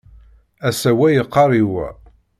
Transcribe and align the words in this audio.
Ass-a 0.67 0.91
wa 0.97 1.07
yeqqar 1.11 1.51
i 1.61 1.63
wa. 1.71 1.87